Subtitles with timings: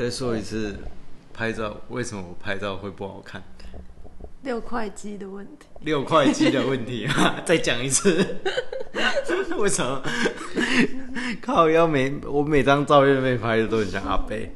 [0.00, 0.76] 再说一次，
[1.34, 3.42] 拍照为什么我拍照会不好看？
[4.42, 7.42] 六块肌的问题，六块肌的问题啊！
[7.44, 8.24] 再讲一次，
[9.58, 10.00] 为什么？
[11.42, 14.54] 靠腰每我每张照片被拍的都很像阿贝。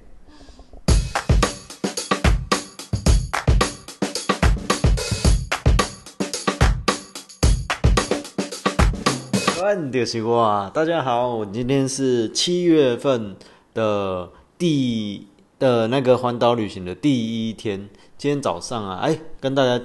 [9.61, 13.35] 万丢西瓜，大家好，我今天是七月份
[13.75, 15.27] 的第
[15.63, 17.89] 的那个环岛旅行的第一天。
[18.19, 19.81] 今天早上啊，哎，跟大家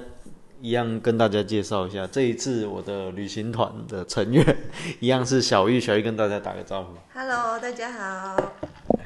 [0.60, 4.56] 一样，跟大家介绍一下，这一次我的旅行团的成员
[4.98, 6.94] 一样是小玉，小玉跟大家打个招呼。
[7.14, 8.54] Hello，大家好。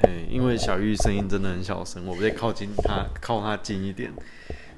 [0.01, 4.11] 哎，因为小玉声音真的很小声，我得靠近她，靠她近一点。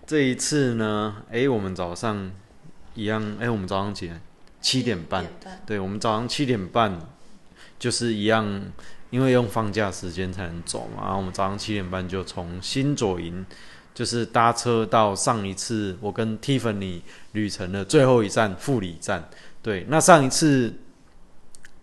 [0.05, 2.29] 这一次呢，哎，我们早上
[2.93, 4.19] 一样，哎，我们早上起来
[4.59, 5.25] 七点半，
[5.65, 6.99] 对，我们早上七点半
[7.79, 8.63] 就是一样，
[9.09, 13.45] 因为用放假时间才能走嘛，然后我们早上七点半就从新左营，
[13.93, 19.29] 就是搭车到上一次我跟 Tiffany 旅程的最后一站富里站。
[19.61, 20.73] 对，那上一次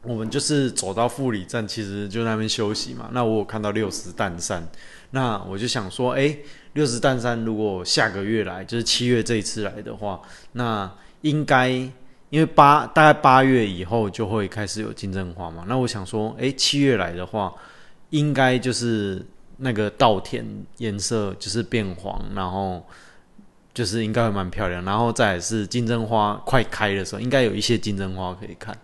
[0.02, 3.08] 我们就是走到富里站，其实就那边休息嘛。
[3.12, 4.66] 那我有看到六十蛋山，
[5.10, 6.36] 那我就想说，哎、
[6.74, 10.20] 六十蛋山如果下个月来，就是七月这一次来的话，
[10.52, 10.92] 那
[11.22, 11.88] 应该
[12.32, 15.66] 因为八大概八月以后就会开始有金针花嘛。
[15.68, 17.52] 那我想说，哎、七月来的话，
[18.08, 19.22] 应该就是
[19.58, 20.42] 那个稻田
[20.78, 22.82] 颜色就是变黄，然后
[23.74, 24.82] 就是应该会蛮漂亮。
[24.82, 28.74] 然后再是金针花快开的时候，应该有一些金针花可以看。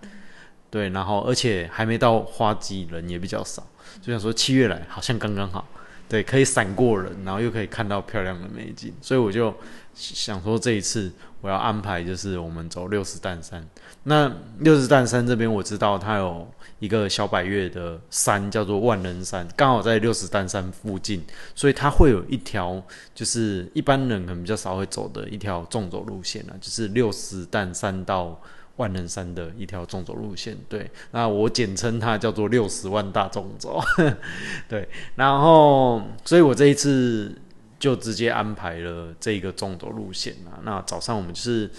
[0.69, 3.67] 对，然后而且还没到花季，人也比较少，
[4.03, 5.67] 就想说七月来好像刚刚好，
[6.07, 9.55] 对，可以闪过人，然后又可以看到漂亮的美景，所以我就
[9.95, 13.67] 想说这一次我要安排就是我们走六十担山。
[14.05, 16.47] 那六十担山这边我知道它有
[16.79, 21.23] 一个小百岳的山叫做万人山，刚好在六十担山附近，
[21.55, 22.83] 所以它会有一条
[23.15, 28.41] 就是一般人可能比较少会走的一条纵走路线啊，就是六十担山到。
[28.79, 33.81] 万人山的一条纵走路线，对，那我简称它叫做六十万大纵走，
[34.71, 37.37] 对，然后，所以我这一次
[37.79, 40.61] 就直接安排了这个纵走路线啊。
[40.63, 41.71] 那早上我们就是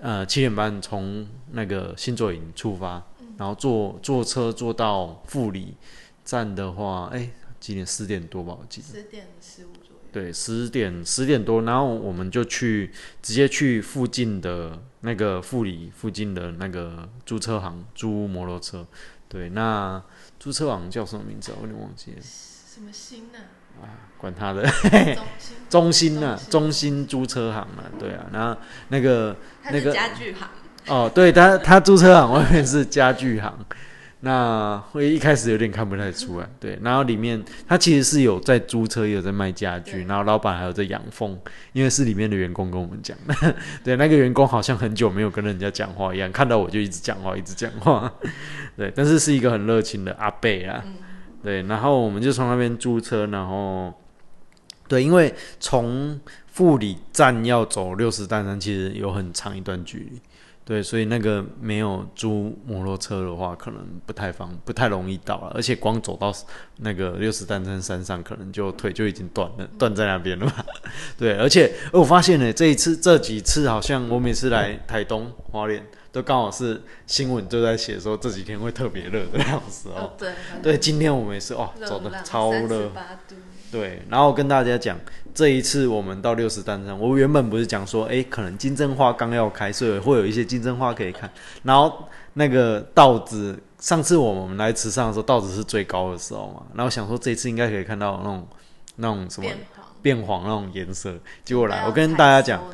[0.00, 3.02] 呃七点半从那个新左营出发，
[3.36, 5.74] 然后坐坐车坐到富里
[6.24, 7.86] 站的话，哎，几点？
[7.86, 8.86] 十点多吧，我记得。
[8.86, 10.02] 十点十五左右。
[10.10, 12.90] 对，十点十点多，然后我们就去
[13.22, 18.86] 直接去附近的那个富里附近的那个租车行租摩托车。
[19.28, 20.02] 对，那
[20.40, 21.56] 租车行叫什么名字啊？
[21.60, 23.38] 我有点忘记了，什么新呢？
[24.16, 24.62] 管他的，
[25.14, 25.56] 中心。
[25.68, 28.58] 中心啊，中中心租车行啊，对啊，然后
[28.88, 29.36] 那个
[29.70, 30.48] 那个家具行。
[30.86, 33.52] 哦，对，他他租车行外面是家具行，
[34.20, 41.38] 那会一开始有点看不太出来，对，然后里面他其实是有在租车，也有在卖家具，然后老板还有在养蜂，
[41.74, 48.10] 因为是里面的员工跟我们讲的，对，那个员工好像很久没有跟人家讲话一样，看到我就一直讲话，一直讲话，
[48.74, 50.82] 对，但是是一个很热情的阿贝啊，
[51.42, 53.92] 对，然后我们就从那边租车，然后
[54.88, 60.20] 对，因为从富里站要走六十担山，其实有很长一段距离。
[60.64, 65.50] 对，所以那个没有租摩托车的话，可能不太方，不太容易到了。
[65.54, 66.30] 而且光走到
[66.80, 70.52] 那个六十担山山上，可能就腿就已经断了，断在那边了嘛。
[71.16, 79.94] 对，而且呃我发现呢，这一次这几次好像我每次来台东花莲，都刚好是新闻就在写说这几天会特别热的样子哦。
[79.96, 80.32] 哦，对。
[80.62, 82.88] 对，今天我们也是哦，走的超热。
[82.90, 83.36] 八度。
[83.70, 84.98] 对，然后跟大家讲，
[85.34, 91.30] 这一次我们到六十单山，我原本不是讲说，哎，可能金针花刚要开，所以会有一些金针花可以看。
[91.64, 98.48] 然后那个稻子，上次我们来池上的时候，稻子是最高的时候嘛，然后想说这次应该可以看到那种
[98.96, 99.50] 那种什么
[100.00, 100.44] 变黄。
[100.44, 101.14] 那种颜色。
[101.44, 102.64] 结果来，我跟大家讲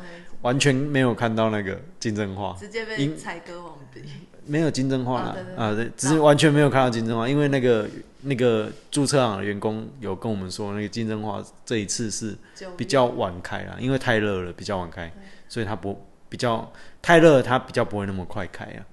[0.45, 4.01] 完全没有看到那个金针花，直接被因采割完毕。
[4.45, 5.29] 没有金针花啦。
[5.29, 7.89] 哦对对啊，对，只是完全没有看到金针花，因为那个
[8.21, 12.37] 那个注册行的员工有跟我们说，那个金针花这一次是
[12.77, 15.11] 比较晚开啦，因为太热了，比较晚开，
[15.49, 15.99] 所以它不
[16.29, 16.71] 比较
[17.01, 18.85] 太热，它比较不会那么快开啊。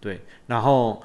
[0.00, 1.02] 对，然后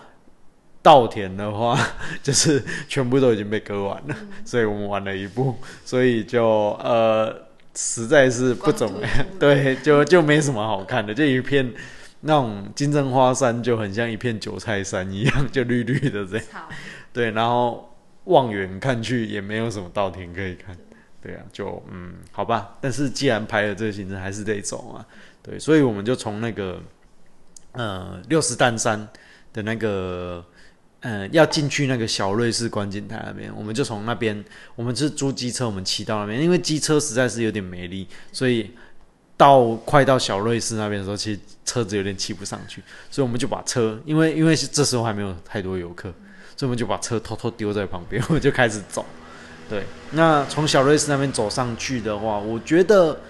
[0.81, 1.79] 稻田的话，
[2.21, 5.55] 就是全部都已经被割完了，所以我们晚了一步，
[5.85, 6.45] 所以就
[6.83, 7.44] 呃
[7.75, 11.73] 实在是不怎么样， 对，就就没什么好看的，就一片
[12.21, 16.45] 那种金针花山，就很像一片韭菜山一样，就绿绿的这样。
[16.51, 16.69] 草。
[17.11, 17.93] 对，然后
[18.25, 20.75] 望远看去也没有什么稻田可以看，
[21.21, 22.75] 对啊，就嗯，好吧。
[22.81, 25.05] 但是既然排了这个行程，还是得走啊，
[25.43, 26.81] 对，所以我们就从那个
[27.73, 29.07] 呃六十担山
[29.53, 30.43] 的那个
[31.05, 34.43] 呃，要进去那个小瑞士观景台那边，我们就从那边，
[34.75, 38.71] 我们是租机车，我们骑到那边，因为机车实在是有点没力，所以
[39.37, 42.81] 到快到小瑞士那边的时候，其实车子有点骑不上去，
[43.11, 46.09] 所以我们就把车，因为因为这时候还没有太多游客，
[46.57, 49.05] 所以我们就把车偷偷丢在旁边，我们就开始走。
[49.69, 53.21] 对，那从小瑞士那边走上去的话，我觉得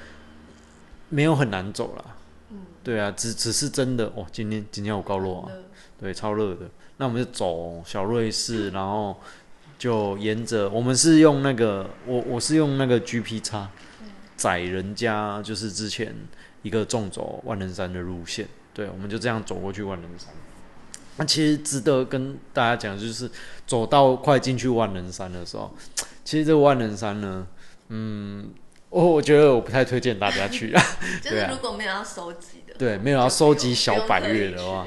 [1.10, 2.06] 没有很难走了。
[2.52, 5.52] 嗯，对啊，只只是真的哦，今天今天有高落啊，
[6.00, 6.70] 对，超热的。
[6.98, 9.20] 那我们就走小瑞士，然后
[9.78, 13.70] 就沿着我们是用那个我我是用那个 GP 叉
[14.36, 16.16] 载人家，就是之前
[16.62, 20.30] 一个纵走万能山的路线，对，我们就这样走过去万能山。
[21.18, 23.30] 那其实值得跟大家讲，就是
[23.66, 25.74] 走到快进去万能山的时候，
[26.26, 27.48] 其实这个万能山呢，
[27.88, 28.50] 嗯，
[28.90, 30.84] 我我觉得我不太推荐大家去 啊。
[31.22, 34.86] 就是如果没有要收集的，对，没有要收集小百月的话，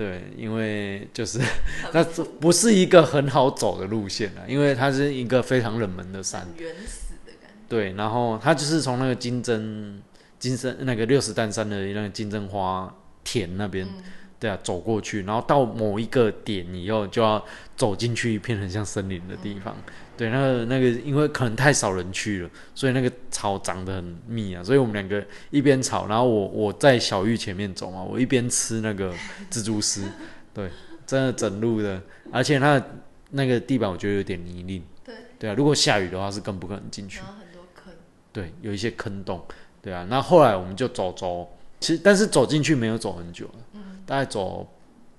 [0.00, 1.38] 对，因为就是
[1.92, 7.56] 那这不是一个很好走的路线啊，因为它是一个非常冷门的山，原始的感觉。
[7.68, 10.00] 对，然后它就是从那个金针
[10.38, 12.90] 金针那个六十担山的那个金针花
[13.22, 14.02] 田那边，嗯，
[14.40, 17.44] 对啊，走过去，然后到某一个点以后就要
[17.76, 19.76] 走进去一片很像森林的地方。
[20.16, 29.14] 对，那个那个，因为可能太少人去了，所以那个草长得很密啊，所以我们两个一边草，然后我我在小玉前面走嘛，我一边吃那个
[29.50, 30.04] 蜘蛛丝，
[30.52, 30.70] 对，
[31.06, 32.02] 真的整路的，
[32.32, 32.82] 而且它
[33.30, 37.20] 那个地板我觉得有点泥泞，对，对啊，如果下雨的话是更不可能进去。
[37.20, 37.92] 然，后很多坑，
[38.32, 39.42] 对，有一些坑洞，
[39.80, 41.48] 对啊，那后来我们就走走，
[41.78, 44.68] 其实但是走进去没有走很久了，嗯，大概走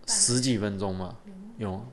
[0.06, 1.16] 十几分钟嘛，
[1.58, 1.84] 有吗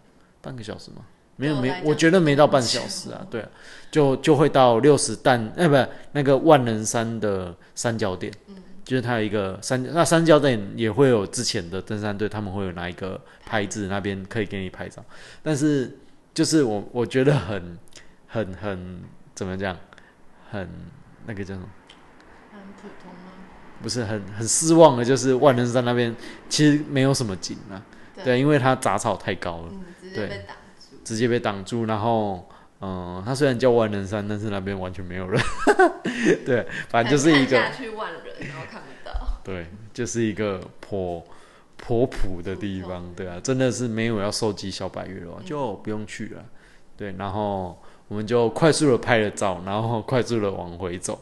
[0.43, 0.97] 半个小时吗？
[1.37, 3.49] 没有没对我觉得没到半小时啊，对啊，
[3.89, 5.77] 就就会到六十担，哎、不，
[6.11, 15.05] 那个万人山的三角点，嗯就是它有一个三，那三角点也会有之前的登山队，他们会有拿一个牌子，那边可以给你拍照，
[15.41, 15.97] 但是
[16.35, 17.79] 就是我我觉得很
[18.27, 19.01] 很很
[19.37, 19.77] 怎么讲，
[20.51, 20.69] 很
[21.27, 21.69] 那个叫什么？
[22.51, 23.28] 很普通吗？
[23.83, 26.15] 不是很很失望的，就是万能山那边
[26.49, 27.83] 其实没有什么景啊，
[28.15, 28.25] 对。
[28.25, 29.69] 对，因为它杂草太高了。
[29.71, 30.29] 嗯，直接对。
[30.29, 30.97] 被挡住。
[31.05, 32.47] 直接被挡住，然后，
[32.83, 35.43] 嗯，它虽然叫万人山，但是那边完全没有人，
[36.45, 39.27] 对，反正就是一个，去万人，然后看不到。
[39.43, 41.25] 对，就是一个颇
[41.79, 46.45] 颇朴的地方，对啊，真的是没有要收集小白月的话，就不用去了，
[46.95, 51.19] 对，然后我们就快速的拍了照，然后快速的往回走，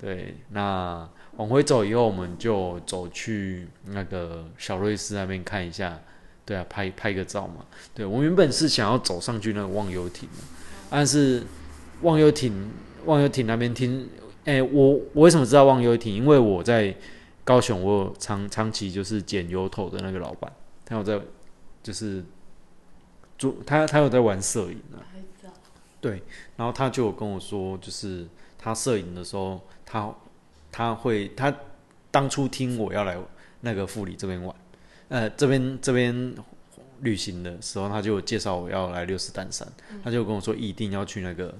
[0.00, 1.06] 对，那
[1.36, 5.98] 往回走以后，我们就走去那个小瑞士那边看一下，
[6.44, 7.66] 对啊，拍拍个照嘛。
[7.94, 10.42] 对我原本是想要走上去那个忘忧亭的，
[10.90, 11.42] 但是
[12.02, 12.70] 忘忧亭
[13.04, 14.08] 忘忧亭那边听，
[14.44, 16.14] 哎、我我为什么知道忘忧亭？
[16.14, 16.94] 因为我在
[17.44, 20.50] 高雄，我有长长期就是捡油头的那个老板，
[20.84, 21.20] 他有在
[21.82, 22.24] 就是
[23.38, 25.50] 做他他有在玩摄影啊，拍照，
[26.56, 28.26] 然后他就有跟我说，就是
[28.58, 30.12] 他摄影的时候，他
[30.76, 31.50] 他会他
[32.10, 33.16] 当初听我要来
[33.62, 34.54] 那个富里这边玩，
[35.08, 36.34] 呃，这边这边
[37.00, 39.66] 旅行的时候，他就介绍我要来六四丹山，
[40.04, 41.54] 他就跟我说一定要去那个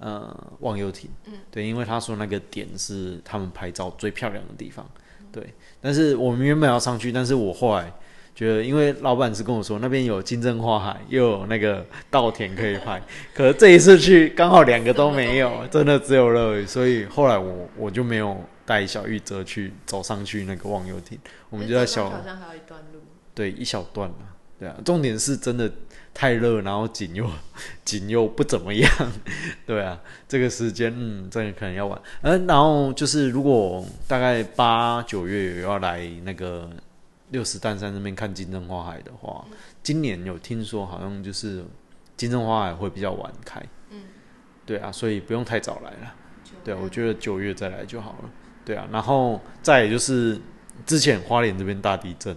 [0.00, 1.34] 呃忘忧亭，嗯。
[1.52, 4.84] 对，因为他说那个点是他们拍照最漂亮的地方，
[5.30, 5.54] 对。
[5.80, 7.92] 但是我们原本要上去，但是我后来
[8.38, 13.02] 觉得，因为老板是跟我说那边有金针花海，又有那个稻田可以拍，
[13.34, 21.18] 可是这一次去刚好两个都没有，真的只有热雨，所以后来我我就没有带小玉哲去走上去那个忘忧亭，
[21.50, 23.00] 我们就在小好像还有一段路。
[23.34, 25.68] 对一小段啊，对啊，重点是真的
[26.14, 27.28] 太热，然后景又
[27.84, 28.90] 景又不怎么样，
[29.66, 32.00] 对啊，这个时间嗯，真的可能要晚。
[32.22, 36.70] 嗯、然后就是如果大概八九月有要来那个
[37.30, 39.44] 六十担山那边看金针花海的话，
[39.82, 41.64] 今年有听说好像就是
[42.16, 44.02] 金针花海会比较晚开，嗯，
[44.64, 46.14] 对啊，所以不用太早来了。
[46.64, 48.30] 对啊，我得觉得九月再来就好了。
[48.64, 50.40] 对啊，然后再也就是
[50.86, 52.36] 之前花莲这边大地震，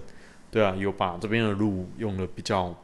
[0.50, 2.76] 对啊，有把这边的路用的比较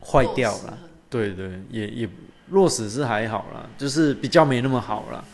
[0.00, 0.78] 坏掉了。。
[1.08, 2.08] 对对，也也
[2.48, 5.24] 落实是还好啦，就是比较没那么好啦。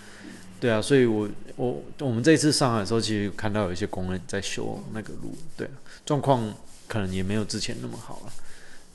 [0.58, 5.72] 对啊，所以我我我们这次上海的时候，其实看到有一些工人在修那个路，对啊，
[6.04, 6.52] 状况
[6.88, 8.32] 可能也没有之前那么好了。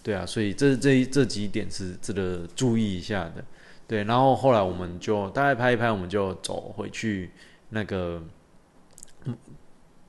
[0.03, 3.43] 对啊，所以这这这几点是值得注意一下的。
[3.87, 7.29] 对，然后后来我们就大概拍一拍，我们就走回去
[7.69, 8.23] 那个
[9.25, 9.37] 嗯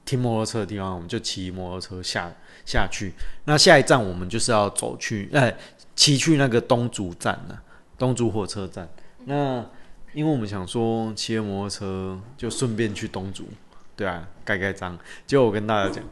[0.05, 2.33] 停摩托车的地方，我们就骑摩托车下
[2.65, 3.13] 下去。
[3.45, 5.55] 那下一站我们就是要走去，哎，
[5.95, 7.59] 骑去那个东竹站呢、
[7.99, 8.89] 东竹火车站。
[9.25, 9.65] 那
[10.13, 13.49] 因为我们想说骑着摩托车就顺便去东竹，
[13.97, 14.99] 对啊，盖盖章。
[15.27, 16.05] 结果我跟大家讲，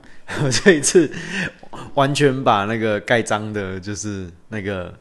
[0.42, 1.10] 我 这一次
[1.94, 4.98] 完全把那个盖章的，就是那个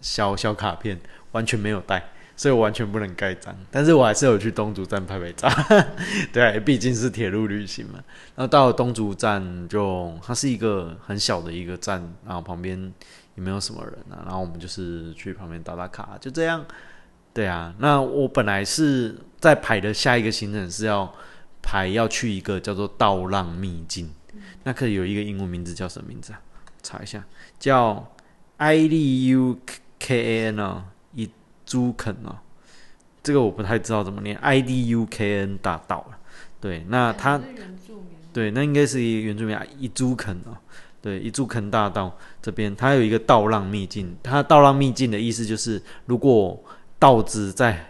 [0.00, 1.00] 小小卡片
[1.32, 3.56] 完全没有带，所以我完全不能盖章。
[3.70, 5.48] 但是我还是有去东竹站拍拍照，
[6.30, 7.94] 对啊，毕竟是铁路旅行嘛。
[8.34, 12.78] 然后到了东竹站，就它是一个很小的一个站，然后旁边
[13.34, 14.20] 也没有什么人啊。
[14.26, 16.62] 然后我们就是去旁边打打卡，就这样。
[17.34, 21.12] 对啊，那我本来是在排的下一个行程是要
[21.62, 24.10] 排要去一个叫做道浪秘境，
[24.64, 26.40] 那可以有一个英文名字叫什么名字啊？
[26.82, 27.24] 查一下，
[27.58, 28.12] 叫
[28.56, 29.58] I D U
[29.98, 30.84] K A N 哦，
[31.14, 31.30] 伊
[31.64, 32.36] 朱肯哦，
[33.22, 36.18] 这个我不太知道怎么念，I D U K N 大道了。
[36.60, 37.40] 对，那它
[38.32, 40.56] 对，那应该是原住民啊，一株肯哦，
[41.00, 44.16] 对，一株肯大道这边，它有一个道浪秘境。
[44.22, 46.62] 它道浪秘境的意思就是，如果
[47.02, 47.84] 道子在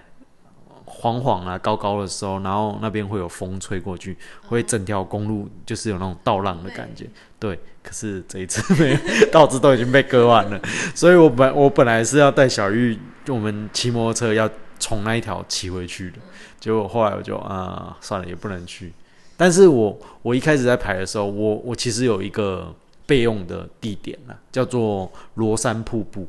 [0.87, 4.16] 晃晃啊、高高的时候，然后那边会有风吹过去，
[4.47, 7.07] 会整条公路就是有那种倒浪的感觉。
[7.38, 8.99] 对，可是这一次没有，
[9.31, 10.59] 道子都已经被割完了，
[10.95, 16.16] 所以我本我本来是要带小玉，我们骑摩托车要从那一条骑回去的，
[16.59, 18.95] 结果后来我就啊、算了，也不能去。
[19.37, 26.26] 但是我我一开始在排的时候，我我其实有一个备用的地点啦，叫做罗山瀑布。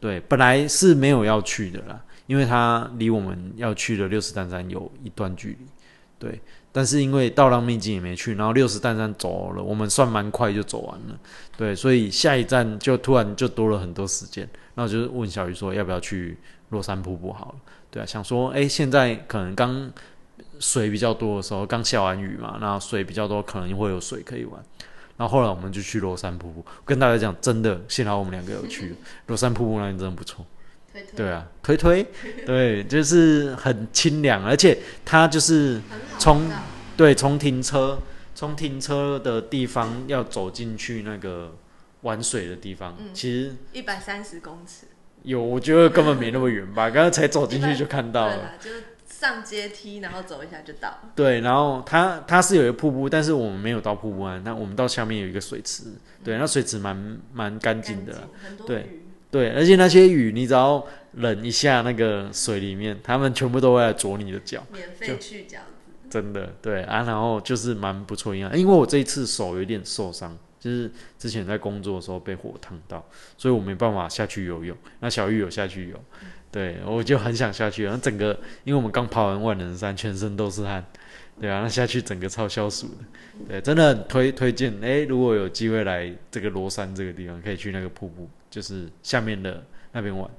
[0.00, 5.66] 对，本来是没有要去的啦，因为它离我们要去的六十担山有一段距离。
[6.20, 6.40] 对，
[6.72, 11.18] 但是因为道浪秘境也没去，然后六十担山走了，我们算蛮快就走完了。
[11.56, 14.48] 对，所以下一站就突然就多了很多时间。
[14.74, 16.36] 那我就问小鱼说，要不要去
[16.70, 17.54] 落山瀑布好了？
[17.90, 19.90] 对啊，想说，哎、现在可能刚
[20.58, 24.60] 水比较多的时候，刚下完雨嘛，那水比较多，可能会有水可以玩。
[25.16, 28.94] 然后后来我们就去罗山瀑布，跟大家讲，真的，幸好我们两个有去
[29.26, 30.44] 罗山瀑布那边真的不错。
[30.92, 31.16] 推推。
[31.16, 32.06] 对啊，推推，
[32.46, 35.80] 对，就是很清凉，而且它就是
[36.18, 36.50] 从
[36.96, 37.98] 对从停车
[38.34, 41.54] 从停车的地方要走进去那个
[42.02, 43.08] 玩水的地方，嗯。
[43.12, 44.86] 其实一百三十公尺，
[45.22, 48.52] 有，我觉得根本没那么远吧， 刚刚才走进去就看到了。
[48.60, 50.88] 就是上阶梯，然后走一下就到。
[50.88, 50.98] 了。
[51.16, 55.84] 对，然后它它是有一个瀑布，但是我们没有到瀑布湾，那我们到下面有一个水池，
[56.22, 58.12] 对，那水池蛮蛮干净的。
[58.12, 58.82] 啦，很多对。
[58.82, 66.54] 鱼，对，而且那些鱼你只要冷一下那个水里面，它们全部都会来啄你的脚，免就费去饺子，真的。
[66.62, 73.04] 对啊，然后就是蛮不错一样，因为我这一次手有点受伤，就是之前在工作的时候被火烫到，
[73.36, 74.76] 所以我没办法下去游泳。
[75.00, 76.00] 那小玉有下去游，
[76.50, 80.82] 对我就很想下去，然后整个因为我们刚跑完万能山，全身都是汗，
[81.38, 83.04] 对啊，那下去整个超消暑的，
[83.48, 84.74] 对，真的很推推荐。
[84.80, 90.30] 诶，如果有机会来这个罗山这个地方，可以去那个瀑布，就是下面的那边玩。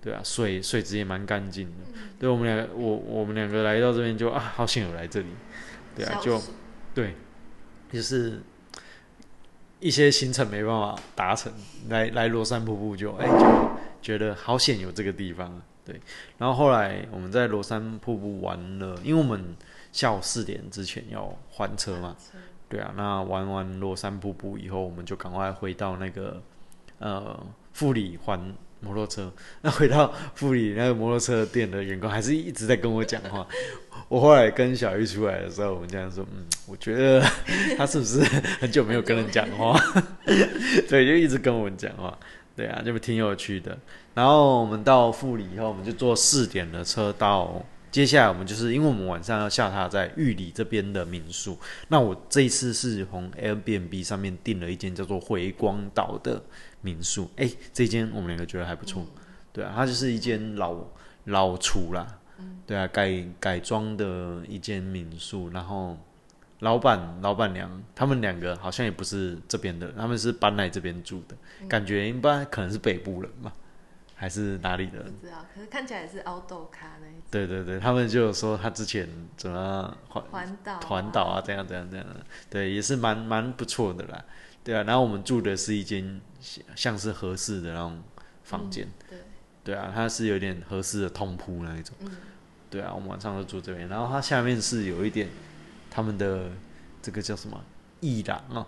[0.00, 1.98] 对啊，水水质也蛮干净的。
[2.18, 5.28] 对我们两个，我我们两个来到这边就啊，好险有来这里。
[5.96, 6.38] 对啊，就
[6.94, 7.14] 对，
[7.90, 8.42] 就是
[9.80, 11.50] 一些行程没办法达成，
[11.88, 13.70] 来来罗山瀑布就哎、就
[14.02, 15.62] 觉得好险有这个地方啊。
[15.86, 15.98] 对，
[16.36, 19.56] 然后后来我们在罗山瀑布玩了，因为我们
[19.90, 22.14] 下午四点之前要还车嘛，
[22.68, 26.42] 对啊，那玩完罗山瀑布以后，我们就赶快回到那个
[27.04, 28.40] 呃富里还
[28.80, 29.32] 摩托车。
[29.62, 33.46] 那回到富里那个摩托车店的员工还是一直在跟我讲话。
[34.08, 37.20] 我后来跟小玉出来的时候，我们这样说，嗯，我觉得
[37.76, 38.20] 他是不是
[38.60, 39.78] 很久没有跟人讲话？
[40.88, 42.16] 对，就一直跟我们讲话。
[42.56, 43.76] 对啊，就挺有趣的。
[44.14, 47.64] 然后我们到富里以后，我们就坐四点的车到。
[47.94, 56.42] 接下来我们就是因为我们晚上要下榻在玉里这边的民宿，那我这一次是从 Airbnb 上面订了一间叫做回光岛的
[56.80, 59.06] 民宿，哎，这间我们两个觉得还不错，
[59.52, 60.76] 对啊，它就是一间老
[61.26, 62.18] 老厨啦，
[62.66, 65.96] 对啊，改改装的一间民宿，然后
[66.58, 71.36] 老板老板娘他们两个好像也不是这边的，他们是搬来这边住的，
[71.68, 73.52] 感觉应该可能是北部人吧，
[74.24, 75.00] 还是哪里的？
[75.00, 75.12] 人？
[75.12, 77.20] 不知道，可是看起来也是凹豆咖那一种。
[77.30, 82.06] 对对对，他们就有说他之前怎么环环岛环岛啊，这样这样这样。
[82.06, 84.24] 的，对，也是蛮蛮不错的啦，
[84.64, 84.82] 对啊。
[84.84, 88.02] 然后我们住的是一间像像是合适的那种
[88.44, 89.18] 房间，对，
[89.62, 92.10] 对啊，它是有点合适的通铺那一种，嗯。
[92.70, 93.88] 对啊，我们晚上都住这边。
[93.88, 95.28] 然后它下面是有一点
[95.90, 96.50] 他们的
[97.02, 97.62] 这个叫什么
[98.00, 98.66] 艺廊哦，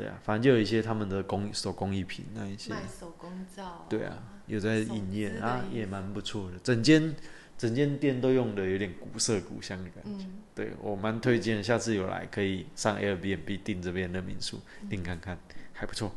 [0.00, 4.16] 对啊，反正就有一些他们的工手工艺品那一些，卖手工皂，对啊，
[4.46, 6.56] 有在营业啊，也蛮不错的。
[6.62, 7.14] 整间
[7.58, 15.36] 整间店都用的有点古色古香的感觉，嗯，对我蛮推荐，下次有来可以上 Airbnb 订这边的民宿，订看看，
[15.74, 16.10] 还不错。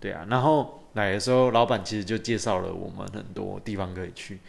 [0.00, 4.40] 对啊，然后来的时候，老板其实就介绍了我们很多地方可以去。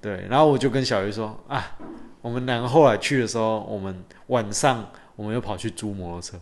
[0.00, 1.78] 对，然后我就跟小鱼说啊，
[2.20, 6.40] 我们两个后来去的时候，我们晚上我们又跑去租摩托车。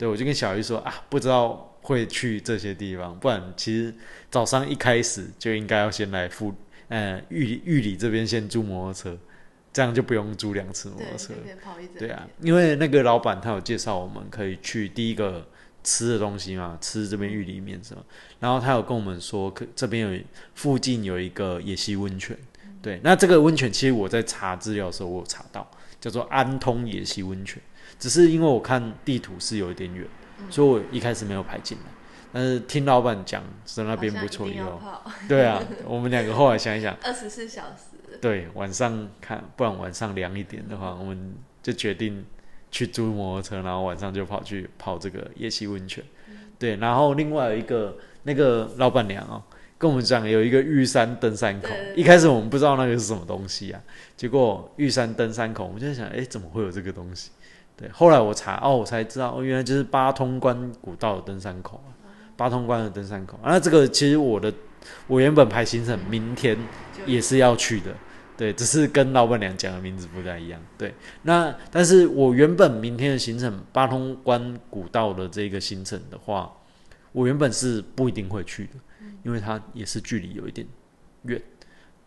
[0.00, 3.94] 对，我就跟小鱼说啊，不知道会去这些地方，不然其实
[4.30, 6.54] 早上一开始就应该要先来富，
[6.88, 9.18] 呃，玉里玉里这边先租摩托车，
[9.74, 11.34] 这样就不用租两次摩，托车
[11.98, 15.46] 对啊，因为那个老板他有介绍我们可以去第一个
[15.84, 18.02] 吃的东西嘛，吃这边玉里面什么，
[18.38, 20.18] 然后他有跟我们说，可这边有
[20.54, 22.34] 附近有一个野溪温泉，
[22.80, 27.62] 对，那这个温泉其实我在查资料的时候我有查到，叫做安通野溪温泉，
[28.00, 30.04] 只是因为我看地图是有一点远，
[30.50, 31.84] 所以我一开始没有排进来。
[32.32, 42.24] 但是听老板讲说那边不错以后，好像一定要泡 对啊，我们两个后来想一想，二十四小时，对，晚上看，不然晚上凉一点的话，我们就决定
[42.70, 46.02] 去租摩托车，然后晚上就跑去泡这个夜溪温泉。
[46.58, 49.42] 对，然后另外有一个那个老板娘哦，
[49.76, 51.68] 跟我们讲有一个玉山登山口。
[51.96, 53.80] 一开始我们不知道那个是什么东西啊，
[54.16, 57.30] 结果玉山登山口，我们就在想，哎，怎么会有这个东西？
[57.80, 61.96] 对，后来我查哦，我才知道哦，原来就是八通关古道的登山口啊，
[62.36, 63.38] 八通关的登山口。
[63.42, 64.52] 啊那这个其实我的
[65.06, 66.54] 我原本排行程明天
[67.06, 67.94] 也是要去的，
[68.36, 70.60] 对，只是跟老板娘讲的名字不太一样。
[70.76, 76.52] 对，那但是我原本明天的行程八通关古道的这个行程的话，
[77.12, 78.72] 我原本是不一定会去的，
[79.22, 80.66] 因为它也是距离有一点
[81.22, 81.40] 远。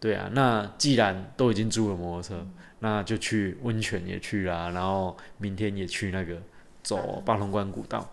[0.03, 2.45] 对啊，那既然都已经租了摩托车，
[2.79, 6.41] 那就去温泉也去啦，然后明天也去那个
[6.83, 8.05] 走八通关古道。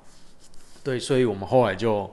[0.84, 2.08] 对，所以我们后来就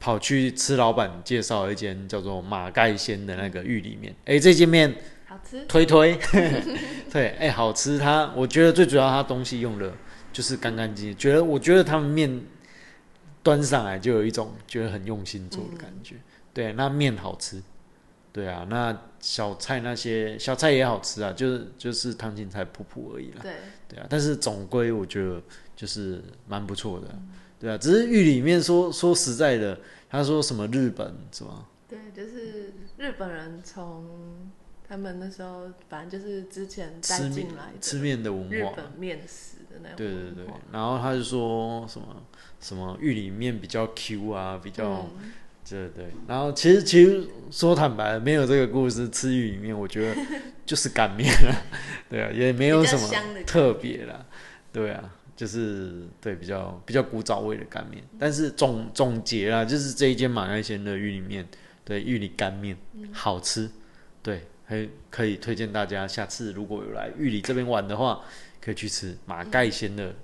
[0.00, 4.14] 跑去吃老板介绍了一间叫做马盖鲜的那个玉里面。
[4.24, 4.94] 诶，这间面
[5.26, 6.18] 好吃，推推，
[7.12, 8.32] 对，哎、好吃它。
[8.34, 9.92] 我觉得最主要它东西用的
[10.32, 12.40] 就是干干净净，觉得我觉得他们面
[13.42, 16.16] 端上来就有一种觉得很用心做的感觉。
[16.54, 17.62] 对，那面好吃，
[18.36, 23.38] 对啊，那小菜那些小菜也好吃啊，就是就是烫青菜铺铺而已啦。
[23.40, 23.54] 对，
[23.88, 25.40] 对啊，但是总归我觉得
[25.74, 27.08] 就是蛮不错的，
[27.58, 29.78] 对啊，只是玉里面说说实在的，
[30.10, 31.66] 他说什么日本是吗？
[31.88, 34.50] 对，就是日本人从
[34.86, 42.22] 他们那时候，反正就是之前带吃面进来吃的面的文化，日本面食的那种对对对，然后他就说什么
[42.60, 45.32] 什么玉里面比较 Q 啊，比较、嗯
[45.68, 50.20] 对对，然后其实其实说坦白，没有这个故事，吃玉里面我觉得
[50.64, 51.50] 就是干面啊，
[52.08, 53.08] 对啊，也没有什么
[53.44, 54.24] 特别啦，
[54.72, 61.44] 对啊，就是对比较比较古早味的干面，但是总总结啦，就是这一间马来鲜的玉里面，
[61.84, 62.76] 对玉里干面、
[63.12, 63.68] 好吃，
[64.22, 68.20] 对，还可以推荐大家下次如果有来玉里这边玩的话，
[68.60, 70.14] 可以去吃马盖鲜的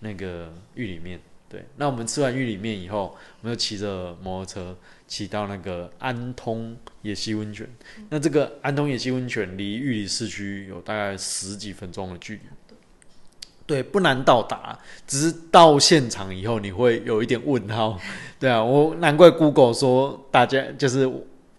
[0.00, 1.18] 那个玉里面。
[1.50, 7.68] 对，那我们吃完玉里面以后，我们就骑着摩托车骑到那个安通野溪温泉。
[8.08, 12.40] 那这个安通野溪温泉离玉里市区有大概十几分钟的距离。
[13.66, 17.98] 对，不难到达，只是到现场以后你会有一点问号。
[18.38, 21.10] 对啊，我难怪 Google 说大家就是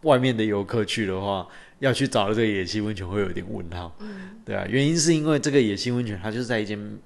[0.03, 1.45] 外面的游客去的话，
[1.79, 3.93] 要去找这个野溪温泉会有一点问号。
[3.99, 6.97] 嗯，对啊，原因是因为这个野溪温泉它就是在一间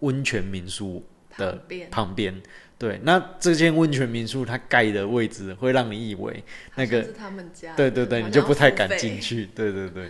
[0.00, 1.04] 温泉民宿
[1.38, 2.42] 的旁边。
[2.76, 6.44] 对，那这间温泉民宿它盖的位置会让你以为
[6.76, 9.48] 那个是他们家，对对对，你就不太敢进去。
[9.54, 10.08] 对对对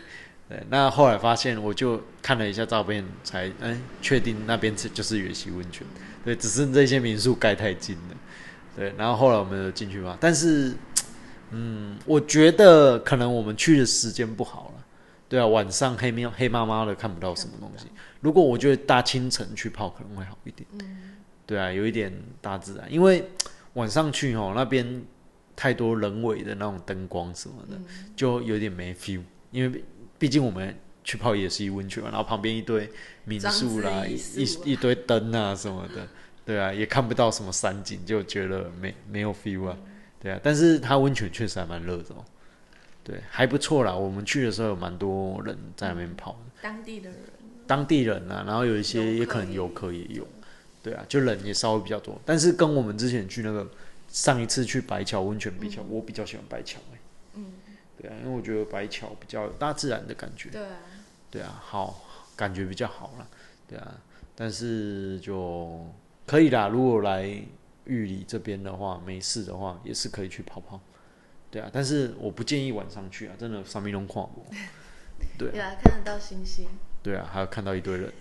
[0.51, 5.87] 对，那后来发现，我就看了一下照片，才嗯确定那边是就是野溪温泉。
[6.25, 8.17] 对，只是这些民宿盖太近了。
[8.77, 10.75] 对，然后后来我们就进去吧，但是
[11.53, 14.85] 嗯，我觉得可能我们去的时间不好了。
[15.27, 17.87] 对啊，晚上黑喵黑麻麻的看不到什么东西。
[18.21, 20.69] 如果我觉得大清晨去泡可能会好一点。
[20.73, 21.17] 嗯，
[21.49, 23.25] 对啊，有一点大自然，因为
[23.73, 25.03] 晚上去哦那边
[25.57, 29.23] 太多人为的那种灯光什么的，嗯就有点没 feel。
[29.51, 29.85] 因为毕
[30.19, 32.91] 毕竟我们去泡也是一温泉嘛，然后旁边一堆
[33.25, 36.07] 民宿啦，一一一堆灯啊什么的，
[36.45, 39.79] 对啊，也看不到什么山景，就觉得没没有 feel 啊，
[40.21, 40.39] 对啊。
[40.43, 42.23] 但是它温泉确实还蛮热的哦，
[43.03, 43.95] 对，还不错啦。
[43.95, 46.39] 我们去的时候有蛮多人在那边泡。
[46.61, 47.19] 当地的人，
[47.67, 50.27] 当地人啊，然后有一些也可能游客也有，
[50.89, 52.19] 对啊，就人也稍微比较多。
[52.25, 53.69] 但是跟我们之前去那个
[54.09, 56.99] 上一次去白桥温泉比较，我比较喜欢白桥哎、
[57.35, 57.53] 嗯，
[58.01, 60.77] 对啊，因为我觉得白桥比较有大自然的感觉，对啊，
[61.31, 63.27] 对啊，好感觉比较好啦，
[63.69, 64.01] 对啊，
[64.35, 65.87] 但是就
[66.27, 67.27] 可以啦，如果来
[67.85, 70.81] 玉里这边的话，没事的话也是可以去跑跑，
[71.51, 74.47] 对啊，但是我不建议晚上去啊，真的上面弄跨我，
[75.37, 75.53] 对啊。
[75.53, 76.67] 对啊，看得到星星，
[77.09, 78.13] 对啊，还有看到一堆人。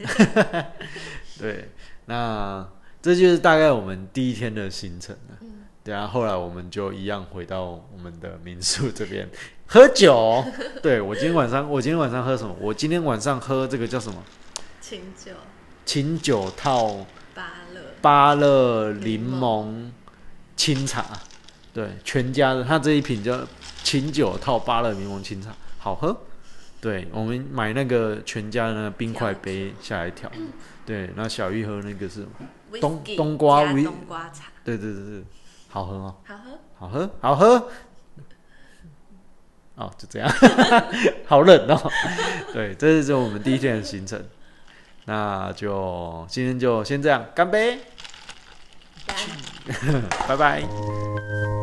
[1.38, 1.69] 对，
[2.06, 2.65] 那
[3.02, 5.38] 这就是大概我们第一天的行程了。
[5.84, 9.30] 对啊，后来我们就一样回到我们的民宿这边
[9.65, 10.41] 喝酒。
[10.82, 12.56] 对我今天晚上，我今天晚上喝什么？
[12.62, 14.23] 我今天晚上喝这个叫什么？
[14.80, 15.34] 清酒，
[15.86, 19.91] 清酒套芭乐，芭乐柠柠檬
[20.56, 21.06] 清茶，
[21.73, 23.45] 对，全家的，它这一瓶叫
[23.84, 26.17] 清酒套芭乐柠檬清茶，好喝。
[26.80, 30.32] 对，我们买那个全家的那个冰块杯下来调，
[30.86, 32.26] 对，那小玉喝那个是，
[32.80, 35.24] 冬冬瓜冬瓜茶，对对对对，
[35.70, 36.60] 好喝哦，好喝。
[36.80, 37.70] 好喝，好喝。
[39.76, 40.30] 哦，就这样，
[41.28, 41.92] 好冷哦。
[42.54, 44.24] 对，这是我们第一天的行程，
[45.06, 47.80] 那就今天就先这样，干杯，
[49.06, 49.18] 干。
[50.28, 51.57] 拜拜。